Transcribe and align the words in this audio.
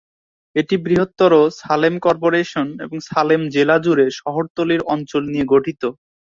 এটি 0.55 0.75
বৃহত্তর 0.83 1.31
সালেম 1.61 1.93
কর্পোরেশন 2.05 2.67
এবং 2.85 2.97
সালেম 3.09 3.41
জেলা 3.55 3.77
জুড়ে 3.83 4.05
শহরতলির 4.19 4.81
অঞ্চল 4.93 5.23
নিয়ে 5.31 5.45
গঠিত। 5.53 5.81